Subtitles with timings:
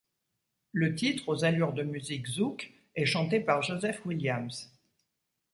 [0.71, 4.73] Le titre, aux allures de musique zouk, est chanté par Joseph Williams.